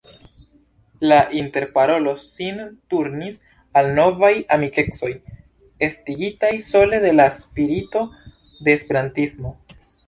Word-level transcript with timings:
La 1.11 1.17
interparolo 1.41 2.13
sin 2.21 2.57
turnis 2.93 3.37
al 3.81 3.91
novaj 4.01 4.33
amikecoj, 4.57 5.11
estigitaj 5.91 6.55
sole 6.73 7.05
de 7.09 7.17
la 7.21 7.31
spirito 7.41 8.07
de 8.45 8.79
Esperantismo. 8.81 9.57